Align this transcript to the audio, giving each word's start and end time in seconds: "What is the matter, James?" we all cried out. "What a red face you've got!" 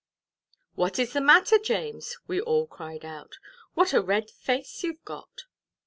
"What 0.73 0.97
is 0.97 1.13
the 1.13 1.21
matter, 1.21 1.59
James?" 1.59 2.17
we 2.25 2.41
all 2.41 2.65
cried 2.65 3.05
out. 3.05 3.37
"What 3.75 3.93
a 3.93 4.01
red 4.01 4.31
face 4.31 4.81
you've 4.81 5.05
got!" 5.05 5.43